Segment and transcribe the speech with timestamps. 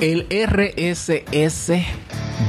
[0.00, 1.72] El RSS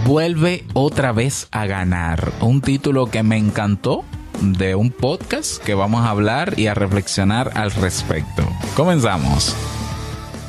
[0.05, 2.32] vuelve otra vez a ganar.
[2.42, 4.06] Un título que me encantó
[4.40, 8.48] de un podcast que vamos a hablar y a reflexionar al respecto.
[8.75, 9.55] Comenzamos.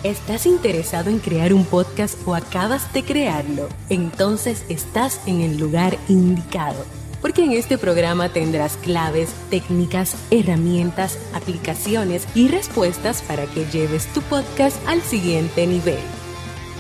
[0.05, 3.71] ¿Estás interesado en crear un podcast o acabas de crearlo?
[3.89, 6.85] Entonces estás en el lugar indicado.
[7.23, 14.21] Porque en este programa tendrás claves, técnicas, herramientas, aplicaciones y respuestas para que lleves tu
[14.21, 15.99] podcast al siguiente nivel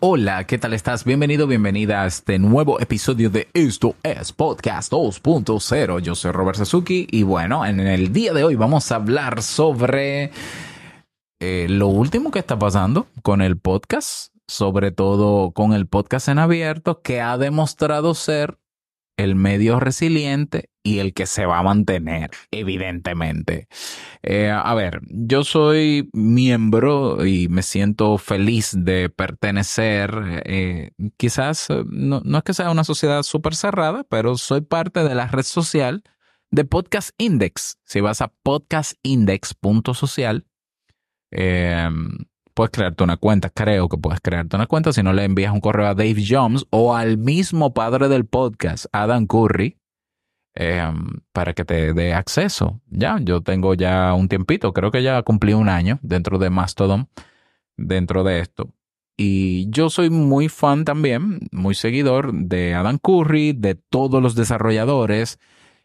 [0.00, 1.04] Hola, ¿qué tal estás?
[1.04, 5.98] Bienvenido, bienvenida a este nuevo episodio de Esto es Podcast 2.0.
[5.98, 10.30] Yo soy Robert Sasuki y bueno, en el día de hoy vamos a hablar sobre
[11.40, 16.38] eh, lo último que está pasando con el podcast, sobre todo con el podcast en
[16.38, 18.56] abierto, que ha demostrado ser
[19.16, 23.68] el medio resiliente y el que se va a mantener, evidentemente.
[24.22, 30.42] Eh, a ver, yo soy miembro y me siento feliz de pertenecer.
[30.46, 35.04] Eh, quizás eh, no, no, es que sea una sociedad súper cerrada, pero soy parte
[35.04, 36.02] de la red social
[36.50, 37.78] de Podcast Index.
[37.84, 40.46] Si vas a podcastindex.social,
[41.30, 41.90] eh,
[42.54, 45.60] puedes crearte una cuenta, creo que puedes crearte una cuenta si no le envías un
[45.60, 49.78] correo a Dave Jones o al mismo padre del podcast, Adam Curry,
[50.60, 50.92] eh,
[51.32, 52.80] para que te dé acceso.
[52.90, 57.08] Ya, yo tengo ya un tiempito, creo que ya cumplí un año dentro de Mastodon,
[57.76, 58.74] dentro de esto.
[59.16, 65.38] Y yo soy muy fan también, muy seguidor de Adam Curry, de todos los desarrolladores,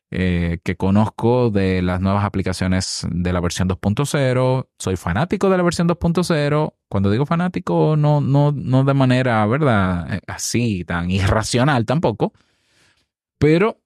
[0.09, 4.69] eh, que conozco de las nuevas aplicaciones de la versión 2.0.
[4.79, 6.73] Soy fanático de la versión 2.0.
[6.89, 10.15] Cuando digo fanático, no, no, no de manera, ¿verdad?
[10.15, 12.33] Eh, así, tan irracional tampoco.
[13.37, 13.82] Pero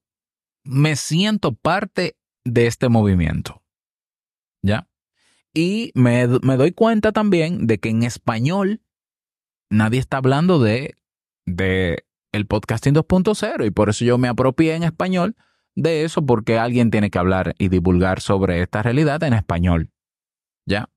[0.68, 3.64] me siento parte de este movimiento.
[4.62, 4.88] ¿Ya?
[5.54, 8.82] Y me, me doy cuenta también de que en español
[9.70, 10.96] nadie está hablando de,
[11.46, 15.36] de el podcasting 2.0 y por eso yo me apropié en español
[15.76, 19.92] de eso porque alguien tiene que hablar y divulgar sobre esta realidad en español.
[20.66, 20.90] ¿Ya?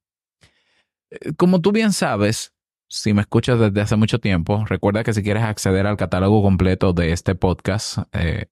[1.11, 2.55] Eh, como tú bien sabes,
[2.89, 6.93] si me escuchas desde hace mucho tiempo, recuerda que si quieres acceder al catálogo completo
[6.93, 8.47] de este podcast, eh,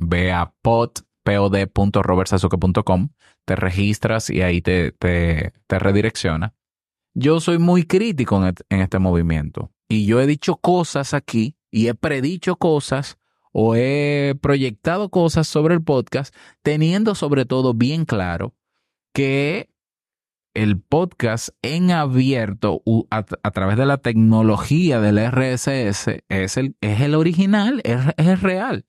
[0.00, 0.90] ve a pod,
[1.22, 3.10] pod.robertsazuke.com,
[3.44, 6.54] te registras y ahí te, te, te, redirecciona.
[7.14, 11.88] Yo soy muy crítico en, en este movimiento y yo he dicho cosas aquí y
[11.88, 13.18] he predicho cosas
[13.52, 18.54] o he proyectado cosas sobre el podcast teniendo sobre todo bien claro
[19.12, 19.70] que
[20.54, 27.00] el podcast en abierto a, a través de la tecnología del RSS es el, es
[27.00, 28.84] el original, es, es real.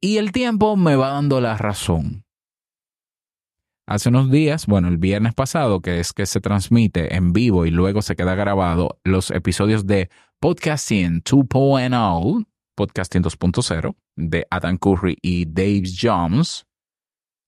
[0.00, 2.24] Y el tiempo me va dando la razón.
[3.88, 7.70] Hace unos días, bueno, el viernes pasado, que es que se transmite en vivo y
[7.70, 12.46] luego se queda grabado los episodios de Podcasting 2.0
[12.76, 16.66] Podcasting 2.0 de Adam Curry y Dave Jones,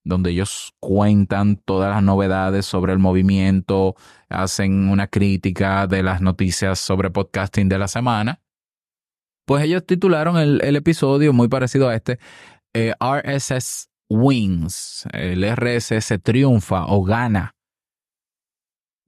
[0.03, 3.95] donde ellos cuentan todas las novedades sobre el movimiento,
[4.31, 8.41] hacen una crítica de las noticias sobre podcasting de la semana.
[9.49, 12.19] Pues ellos titularon el, episodio muy parecido a este,
[12.75, 17.57] eh, RSS Wins, el RSS triunfa o gana.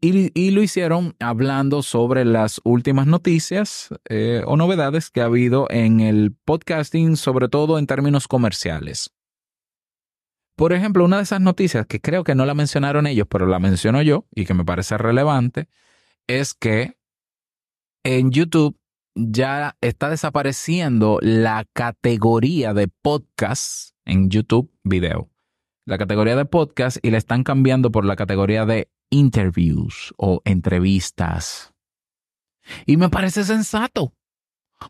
[0.01, 5.67] Y, y, lo hicieron hablando sobre las últimas noticias eh, o novedades que ha habido
[5.69, 9.11] en el podcasting, sobre todo en términos comerciales.
[10.57, 13.59] Por ejemplo, una de esas noticias que creo que no la mencionaron ellos, pero la
[13.59, 15.69] menciono yo y que me parece relevante,
[16.27, 16.97] es que
[18.05, 18.80] en YouTube
[19.29, 25.29] ya está desapareciendo la categoría de podcast en YouTube video.
[25.87, 31.75] La categoría de podcast y la están cambiando por la categoría de interviews o entrevistas.
[32.87, 34.15] Y me parece sensato,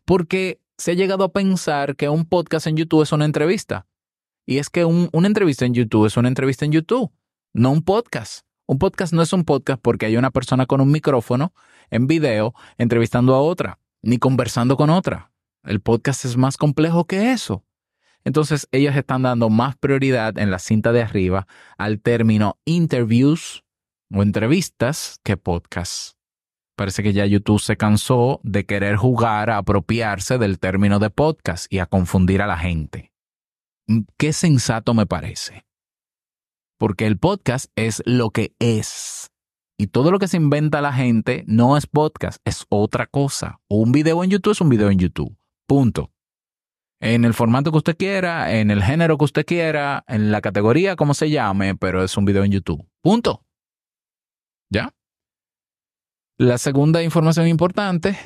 [0.04, 3.86] porque se ha llegado a pensar que un podcast en YouTube es una entrevista.
[4.46, 7.10] Y es que un, una entrevista en YouTube es una entrevista en YouTube,
[7.52, 8.44] no un podcast.
[8.66, 11.52] Un podcast no es un podcast porque hay una persona con un micrófono
[11.90, 15.32] en video entrevistando a otra, ni conversando con otra.
[15.64, 17.64] El podcast es más complejo que eso.
[18.24, 21.46] Entonces, ellos están dando más prioridad en la cinta de arriba
[21.78, 23.64] al término interviews
[24.12, 26.16] o entrevistas que podcasts.
[26.76, 31.70] Parece que ya YouTube se cansó de querer jugar a apropiarse del término de podcast
[31.72, 33.12] y a confundir a la gente.
[34.16, 35.64] Qué sensato me parece.
[36.78, 39.30] porque el podcast es lo que es.
[39.80, 43.62] Y todo lo que se inventa la gente no es podcast, es otra cosa.
[43.66, 45.34] Un video en YouTube es un video en YouTube.
[45.66, 46.12] Punto.
[47.00, 50.96] En el formato que usted quiera, en el género que usted quiera, en la categoría
[50.96, 52.86] como se llame, pero es un video en YouTube.
[53.00, 53.46] Punto.
[54.68, 54.92] ¿Ya?
[56.36, 58.18] La segunda información importante,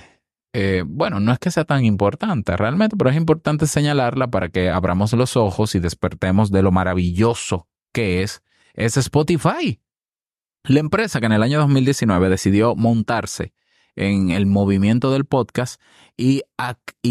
[0.52, 4.70] eh, bueno, no es que sea tan importante realmente, pero es importante señalarla para que
[4.70, 8.42] abramos los ojos y despertemos de lo maravilloso que es,
[8.74, 9.83] es Spotify.
[10.66, 13.52] La empresa que en el año 2019 decidió montarse
[13.96, 15.78] en el movimiento del podcast
[16.16, 16.42] y,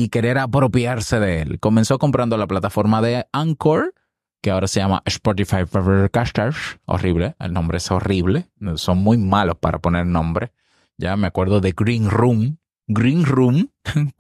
[0.10, 1.60] querer apropiarse de él.
[1.60, 3.94] Comenzó comprando la plataforma de Anchor,
[4.42, 5.66] que ahora se llama Spotify
[6.12, 6.80] Casters.
[6.86, 8.48] Horrible, el nombre es horrible.
[8.76, 10.52] Son muy malos para poner nombre.
[10.98, 12.58] Ya me acuerdo de Green Room.
[12.88, 13.70] Green Room,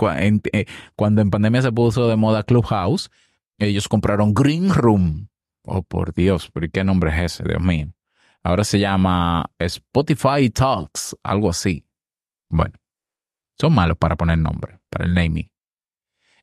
[0.53, 0.65] eh,
[0.95, 3.09] cuando en pandemia se puso de moda Clubhouse,
[3.57, 5.27] ellos compraron Green Room.
[5.63, 7.43] Oh, por Dios, pero ¿qué nombre es ese?
[7.43, 7.93] Dios mío.
[8.43, 11.85] Ahora se llama Spotify Talks, algo así.
[12.49, 12.73] Bueno,
[13.59, 15.49] son malos para poner nombre, para el naming.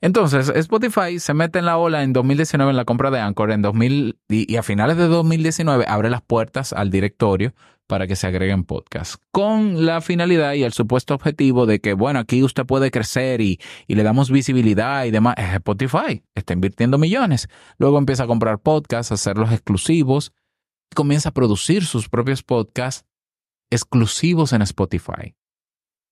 [0.02, 3.60] Entonces, Spotify se mete en la ola en 2019 en la compra de Anchor en
[3.60, 7.52] 2000 y, a finales de 2019 abre las puertas al directorio
[7.86, 12.20] para que se agreguen podcasts, con la finalidad y el supuesto objetivo de que, bueno,
[12.20, 15.34] aquí usted puede crecer y, y le damos visibilidad y demás.
[15.36, 17.48] Es Spotify, está invirtiendo millones.
[17.78, 20.32] Luego empieza a comprar podcasts, a hacerlos exclusivos,
[20.94, 23.06] comienza a producir sus propios podcasts
[23.70, 25.34] exclusivos en Spotify.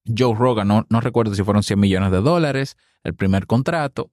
[0.06, 4.10] Joe Rogan, no, recuerdo si fueron 100 millones de dólares, el primer contrato.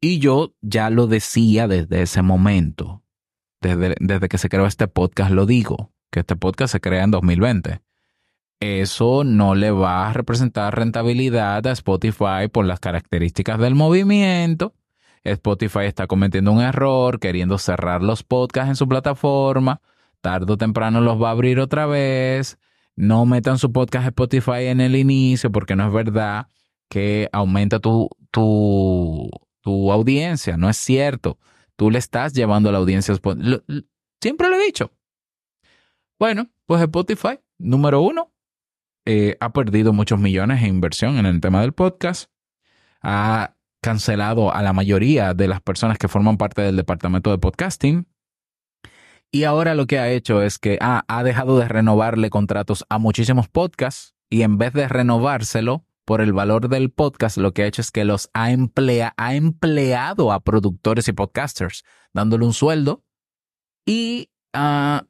[0.00, 3.02] Y yo ya lo decía desde ese momento,
[3.60, 7.10] desde, desde que se creó este podcast, lo digo, que este podcast se crea en
[7.10, 7.80] 2020.
[8.60, 14.74] Eso no le va a representar rentabilidad a Spotify por las características del movimiento.
[15.32, 19.80] Spotify está cometiendo un error queriendo cerrar los podcasts en su plataforma.
[20.20, 22.58] Tardo o temprano los va a abrir otra vez
[22.96, 26.48] no metan su podcast Spotify en el inicio porque no es verdad
[26.88, 29.30] que aumenta tu, tu,
[29.60, 30.56] tu audiencia.
[30.56, 31.38] No es cierto.
[31.76, 33.14] Tú le estás llevando a la audiencia.
[34.20, 34.90] Siempre lo he dicho.
[36.18, 38.32] Bueno, pues Spotify, número uno,
[39.04, 42.30] eh, ha perdido muchos millones en inversión en el tema del podcast.
[43.02, 43.55] Ha
[43.86, 48.08] cancelado a la mayoría de las personas que forman parte del departamento de podcasting.
[49.30, 52.98] Y ahora lo que ha hecho es que ah, ha dejado de renovarle contratos a
[52.98, 57.66] muchísimos podcasts y en vez de renovárselo por el valor del podcast, lo que ha
[57.68, 63.04] hecho es que los ha, emplea, ha empleado a productores y podcasters, dándole un sueldo
[63.86, 65.04] y ah,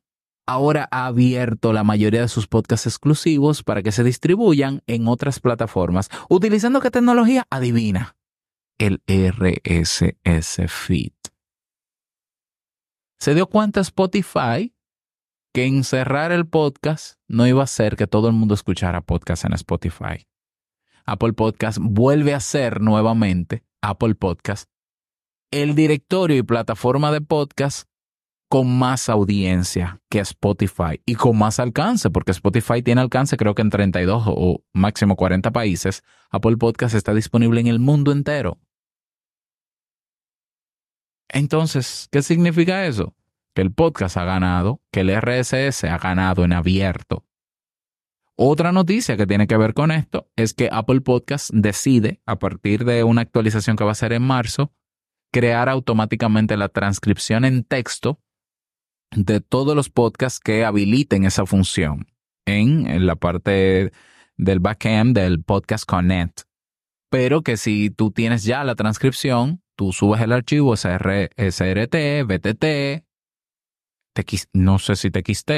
[0.47, 5.41] ahora ha abierto la mayoría de sus podcasts exclusivos para que se distribuyan en otras
[5.41, 6.11] plataformas.
[6.29, 7.47] ¿Utilizando qué tecnología?
[7.49, 8.16] Adivina.
[8.79, 11.13] El RSS Feed
[13.19, 14.75] se dio cuenta Spotify
[15.55, 19.55] que encerrar el podcast no iba a hacer que todo el mundo escuchara podcast en
[19.55, 20.29] Spotify.
[21.07, 24.69] Apple Podcast vuelve a ser nuevamente Apple Podcast
[25.51, 27.89] el directorio y plataforma de podcast
[28.49, 33.63] con más audiencia que Spotify y con más alcance, porque Spotify tiene alcance creo que
[33.63, 36.03] en 32 o máximo 40 países.
[36.31, 38.59] Apple Podcast está disponible en el mundo entero.
[41.29, 43.15] Entonces, ¿qué significa eso?
[43.55, 47.25] Que el podcast ha ganado, que el RSS ha ganado en abierto.
[48.39, 52.85] Otra noticia que tiene que ver con esto es que Apple Podcast decide, a partir
[52.85, 54.75] de una actualización que va a ser en marzo,
[55.33, 58.21] crear automáticamente la transcripción en texto
[59.11, 62.07] de todos los podcasts que habiliten esa función
[62.47, 63.93] en, la parte
[64.37, 66.43] del backend del Podcast Connect.
[67.11, 73.05] Pero que si tú tienes ya la transcripción, tú subes el archivo SR, SRT, BTT,
[74.55, 75.51] no sé si TXT,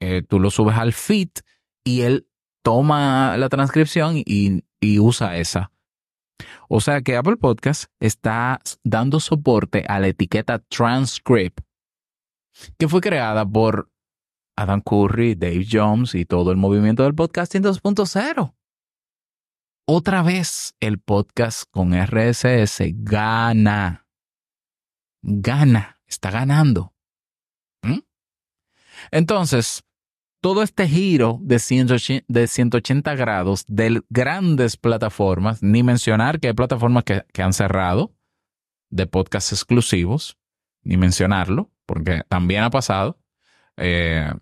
[0.00, 1.30] eh, tú lo subes al feed
[1.84, 2.26] y él
[2.62, 5.72] toma la transcripción y, y usa esa.
[6.68, 11.60] O sea que Apple Podcast está dando soporte a la etiqueta transcript,
[12.78, 13.90] que fue creada por
[14.56, 18.54] Adam Curry, Dave Jones y todo el movimiento del podcasting 2.0
[19.92, 24.06] otra vez el podcast con RSS gana.
[25.20, 26.94] Gana, está ganando.
[27.82, 27.98] ¿Mm?
[29.10, 29.82] Entonces,
[30.40, 37.42] todo este giro de 180, grados de grandes plataformas, ni mencionar que hay plataformas que,
[37.42, 38.14] han cerrado
[38.90, 40.38] de podcasts exclusivos,
[40.82, 43.18] ni mencionarlo, porque también ha pasado,
[43.76, 44.32] eh,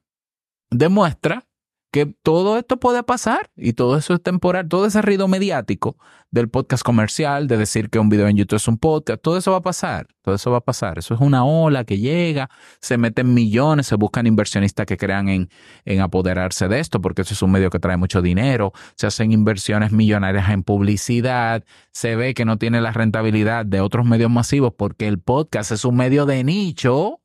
[0.69, 1.48] demuestra
[1.91, 5.97] que todo esto puede pasar y todo eso es temporal, todo ese ruido mediático
[6.31, 9.53] del podcast comercial, de decir que un video en YouTube es un podcast, todo eso
[9.53, 10.99] va a pasar, todo eso va a pasar.
[10.99, 12.51] Eso es una ola que llega,
[12.83, 15.49] se meten millones, se buscan inversionistas que crean en,
[15.87, 19.33] en apoderarse de esto, porque eso es un medio que trae mucho dinero, se hacen
[19.33, 24.75] inversiones millonarias en publicidad, se ve que no tiene la rentabilidad de otros medios masivos
[24.77, 27.23] porque el podcast es un medio de nicho,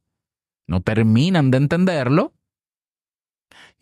[0.68, 2.33] no terminan de entenderlo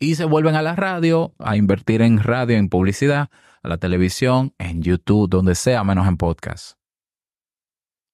[0.02, 3.30] y se vuelven a la radio, a invertir en radio, en publicidad,
[3.62, 6.76] a la televisión, en YouTube, donde sea, menos en podcast.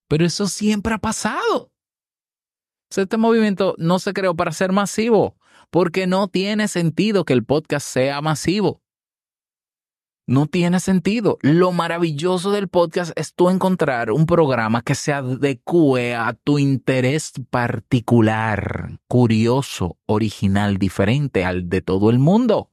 [0.07, 1.73] Pero eso siempre ha pasado.
[2.95, 5.39] Este movimiento no se creó para ser masivo,
[5.71, 8.83] porque no tiene sentido que el podcast sea masivo.
[10.29, 11.39] No tiene sentido.
[11.41, 17.33] Lo maravilloso del podcast es tú encontrar un programa que se adecue a tu interés
[17.49, 22.71] particular, curioso, original, diferente al de todo el mundo.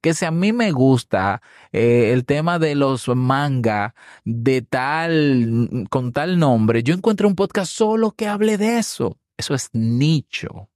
[0.00, 3.94] Que si a mí me gusta eh, el tema de los manga
[4.24, 9.16] de tal, con tal nombre, yo encuentro un podcast solo que hable de eso.
[9.36, 10.70] Eso es nicho.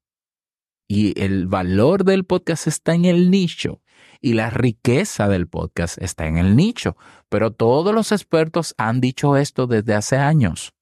[0.87, 3.81] Y el valor del podcast está en el nicho
[4.21, 6.97] y la riqueza del podcast está en el nicho.
[7.29, 10.73] Pero todos los expertos han dicho esto desde hace años.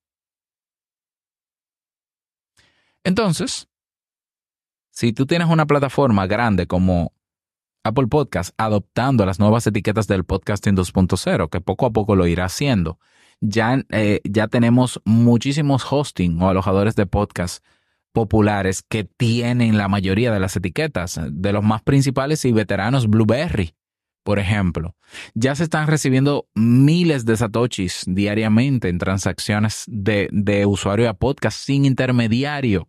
[3.04, 3.68] Entonces,
[4.90, 7.12] si tú tienes una plataforma grande como
[7.84, 12.46] Apple Podcast adoptando las nuevas etiquetas del podcasting 2.0, que poco a poco lo irá
[12.46, 12.98] haciendo,
[13.40, 17.64] ya, eh, ya tenemos muchísimos hosting o alojadores de podcast
[18.18, 23.76] populares que tienen la mayoría de las etiquetas, de los más principales y veteranos Blueberry,
[24.24, 24.96] por ejemplo.
[25.34, 31.56] Ya se están recibiendo miles de satoshis diariamente en transacciones de, de usuario a podcast
[31.60, 32.88] sin intermediario.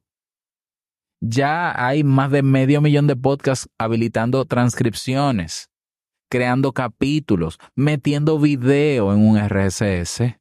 [1.22, 5.70] Ya hay más de medio millón de podcasts habilitando transcripciones,
[6.28, 10.40] creando capítulos, metiendo video en un RSS.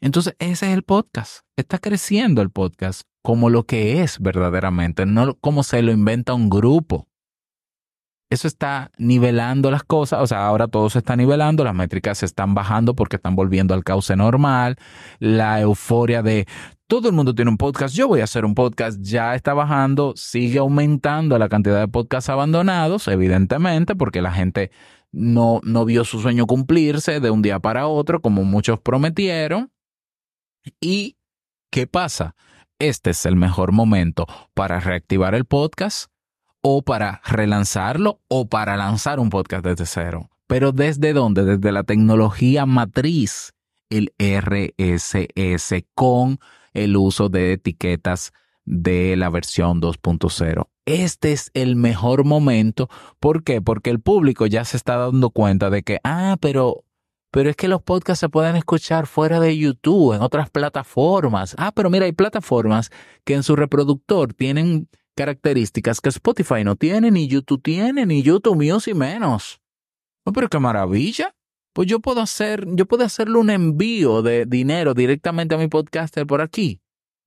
[0.00, 1.40] Entonces, ese es el podcast.
[1.56, 6.48] Está creciendo el podcast como lo que es verdaderamente, no como se lo inventa un
[6.48, 7.06] grupo.
[8.30, 12.26] Eso está nivelando las cosas, o sea, ahora todo se está nivelando, las métricas se
[12.26, 14.76] están bajando porque están volviendo al cauce normal,
[15.18, 16.46] la euforia de
[16.86, 20.12] todo el mundo tiene un podcast, yo voy a hacer un podcast, ya está bajando,
[20.16, 24.70] sigue aumentando la cantidad de podcasts abandonados, evidentemente, porque la gente
[25.12, 29.72] no, no vio su sueño cumplirse de un día para otro, como muchos prometieron.
[30.80, 31.16] ¿Y
[31.70, 32.34] qué pasa?
[32.80, 36.10] Este es el mejor momento para reactivar el podcast
[36.62, 40.30] o para relanzarlo o para lanzar un podcast desde cero.
[40.46, 41.44] Pero ¿desde dónde?
[41.44, 43.52] Desde la tecnología matriz,
[43.88, 46.40] el RSS, con
[46.72, 48.32] el uso de etiquetas
[48.64, 50.68] de la versión 2.0.
[50.86, 52.88] Este es el mejor momento.
[53.20, 53.60] ¿Por qué?
[53.60, 56.84] Porque el público ya se está dando cuenta de que, ah, pero
[57.30, 61.54] pero es que los podcasts se pueden escuchar fuera de YouTube, en otras plataformas.
[61.58, 62.90] Ah, pero mira, hay plataformas
[63.24, 68.56] que en su reproductor tienen características que Spotify no tiene, ni YouTube tiene, ni YouTube
[68.56, 69.60] Music menos.
[70.24, 71.34] Oh, pero qué maravilla.
[71.72, 76.26] Pues yo puedo hacer, yo puedo hacerle un envío de dinero directamente a mi podcaster
[76.26, 76.80] por aquí,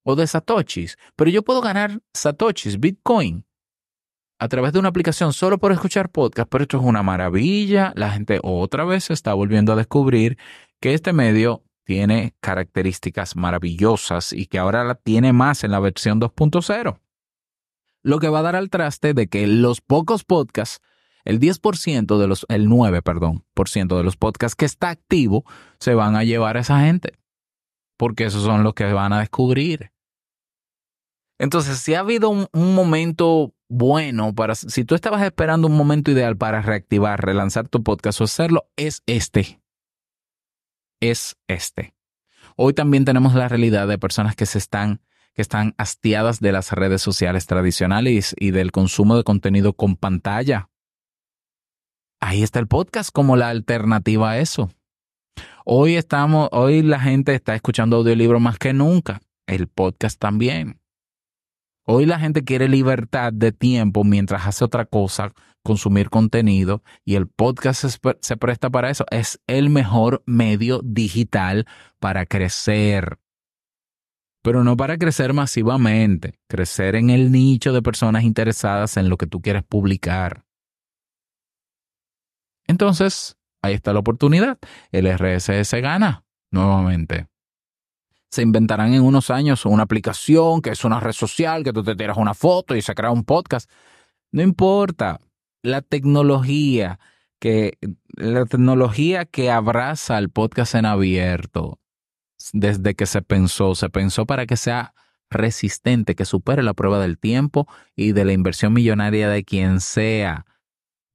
[0.03, 3.45] o de Satoshis, pero yo puedo ganar Satoshis, Bitcoin,
[4.43, 7.93] a través de una aplicación solo por escuchar podcast, pero esto es una maravilla.
[7.95, 10.38] La gente otra vez está volviendo a descubrir
[10.81, 16.19] que este medio tiene características maravillosas y que ahora la tiene más en la versión
[16.19, 17.00] 2.0.
[18.03, 20.81] Lo que va a dar al traste de que los pocos podcasts,
[21.23, 25.45] el 10% de los, el 9, perdón, por ciento de los podcasts que está activo,
[25.79, 27.17] se van a llevar a esa gente.
[27.95, 29.93] Porque esos son los que van a descubrir.
[31.39, 36.12] Entonces, si ha habido un, un momento bueno para, si tú estabas esperando un momento
[36.12, 39.62] ideal para reactivar, relanzar tu podcast o hacerlo, es este.
[41.01, 41.93] Es este.
[42.55, 45.01] Hoy también tenemos la realidad de personas que se están,
[45.34, 50.70] que están hastiadas de las redes sociales tradicionales y del consumo de contenido con pantalla.
[52.22, 54.70] Ahí está el podcast como la alternativa a eso.
[55.65, 59.22] Hoy estamos, hoy la gente está escuchando audiolibros más que nunca.
[59.48, 60.83] El podcast también.
[61.86, 67.28] Hoy la gente quiere libertad de tiempo mientras hace otra cosa, consumir contenido, y el
[67.28, 67.84] podcast
[68.22, 69.06] se, presta para eso.
[69.12, 71.68] Es el mejor medio digital
[72.00, 73.20] para crecer.
[74.42, 79.28] Pero no para crecer masivamente, crecer en el nicho de personas interesadas en lo que
[79.28, 80.46] tú quieres publicar.
[82.66, 84.58] Entonces, ahí está la oportunidad.
[84.92, 87.28] El RSS gana nuevamente
[88.34, 91.96] se inventarán en unos años una aplicación que es una red social, que tú te
[91.96, 93.70] tiras una foto y se crea un podcast.
[94.32, 95.20] No importa.
[95.62, 97.00] la tecnología
[97.40, 97.78] que
[98.16, 101.80] la tecnología que abraza el podcast en abierto
[102.54, 104.96] desde que se pensó, se pensó para que sea
[105.30, 110.46] resistente, que supere la prueba del tiempo y de la inversión millonaria de quien sea.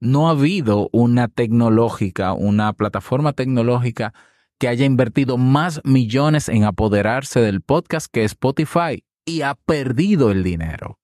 [0.01, 4.15] No ha habido una tecnológica, una plataforma tecnológica
[4.59, 10.43] que haya invertido más millones en apoderarse del podcast que Spotify y ha perdido el
[10.43, 10.99] dinero.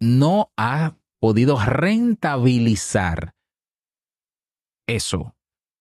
[0.00, 3.34] No ha podido rentabilizar
[4.86, 5.34] eso.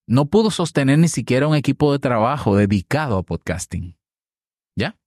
[0.08, 3.98] No pudo sostener ni siquiera un equipo de trabajo dedicado a podcasting.
[4.78, 4.98] ¿Ya?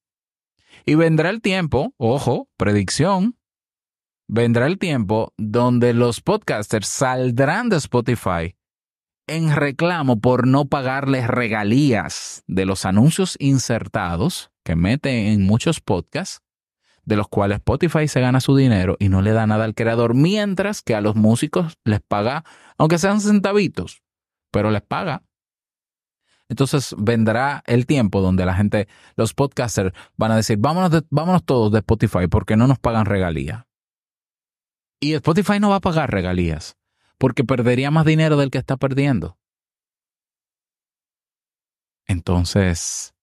[0.85, 3.39] Y vendrá el tiempo, ojo, predicción,
[4.29, 8.57] vendrá el tiempo donde los podcasters saldrán de Spotify
[9.26, 16.42] en reclamo por no pagarles regalías de los anuncios insertados que mete en muchos podcasts,
[17.04, 20.14] de los cuales Spotify se gana su dinero y no le da nada al creador,
[20.14, 22.45] mientras que a los músicos les paga,
[22.78, 24.02] aunque sean centavitos,
[24.50, 25.23] pero les paga.
[26.49, 31.73] Entonces vendrá el tiempo donde la gente, los podcasters, van a decir, vámonos, vámonos todos
[31.73, 33.64] de Spotify porque no nos pagan regalías.
[35.00, 36.76] Y Spotify no va a pagar regalías
[37.19, 39.39] porque perdería más dinero del que está perdiendo.
[42.07, 43.15] Entonces,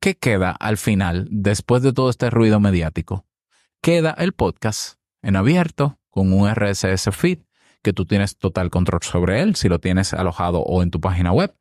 [0.00, 3.26] ¿qué queda al final después de todo este ruido mediático?
[3.82, 7.40] Queda el podcast en abierto con un RSS feed
[7.82, 11.32] que tú tienes total control sobre él si lo tienes alojado o en tu página
[11.32, 11.54] web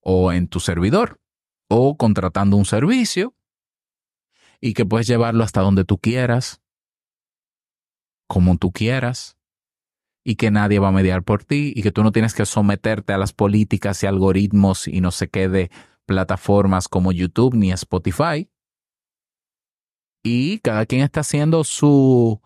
[0.00, 1.20] o en tu servidor
[1.68, 3.34] o contratando un servicio
[4.60, 6.62] y que puedes llevarlo hasta donde tú quieras,
[8.26, 9.35] como tú quieras
[10.28, 13.12] y que nadie va a mediar por ti y que tú no tienes que someterte
[13.12, 15.70] a las políticas y algoritmos y no se quede
[16.04, 18.50] plataformas como YouTube ni Spotify.
[20.24, 22.40] Y cada quien está haciendo su...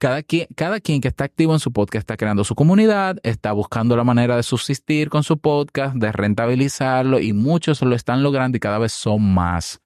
[0.00, 3.52] Cada quien, cada quien que está activo en su podcast está creando su comunidad, está
[3.52, 8.56] buscando la manera de subsistir con su podcast, de rentabilizarlo y muchos lo están logrando
[8.56, 9.82] y cada vez son más.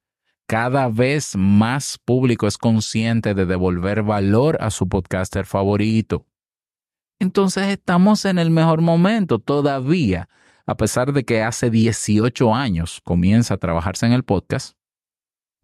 [0.47, 6.27] Cada vez más público es consciente de devolver valor a su podcaster favorito
[7.23, 10.29] entonces estamos en el mejor momento todavía,
[10.67, 14.77] a pesar de que hace 18 años comienza a trabajarse en el podcast.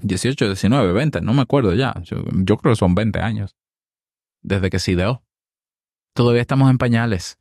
[0.01, 2.01] 18, 19, 20, no me acuerdo ya.
[2.05, 2.23] Yo,
[2.57, 3.57] creo que son 20 años.
[4.41, 5.25] Desde que se ideó.
[6.15, 7.41] Todavía estamos en pañales.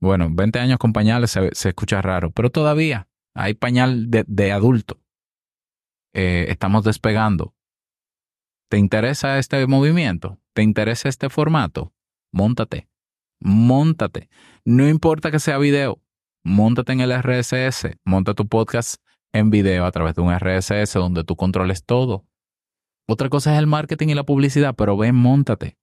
[0.00, 4.98] Bueno, 20 años con pañales se, escucha raro, pero todavía hay pañal de, adulto.
[6.14, 7.54] Eh, estamos despegando.
[8.68, 10.40] ¿Te interesa este movimiento?
[10.52, 11.92] ¿Te interesa este formato?
[12.32, 12.89] Móntate
[13.40, 14.28] móntate.
[14.64, 16.00] No importa que sea video,
[16.44, 21.24] móntate en el RSS, monta tu podcast en video a través de un RSS donde
[21.24, 22.26] tú controles todo.
[23.08, 25.76] Otra cosa es el marketing y la publicidad, pero ven, móntate.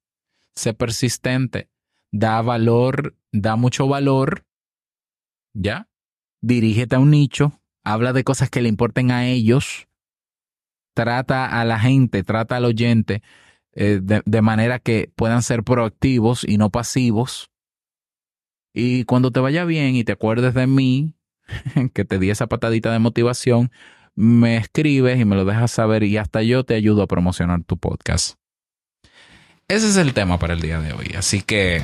[0.56, 1.70] Sé persistente,
[2.12, 4.46] da valor, da mucho valor,
[5.54, 5.90] ¿ya?
[6.42, 9.88] Dirígete a un nicho, habla de cosas que le importen a ellos,
[10.94, 13.22] trata a la gente, trata al oyente
[13.80, 17.52] eh, de, manera que puedan ser proactivos y no pasivos.
[18.74, 21.14] Y cuando te vaya bien y te acuerdes de mí,
[21.94, 23.72] que te di esa patadita de motivación,
[24.16, 27.78] me escribes y me lo dejas saber y hasta yo te ayudo a promocionar tu
[27.78, 28.40] podcast.
[29.68, 31.14] Ese es el tema para el día de hoy.
[31.16, 31.84] Así que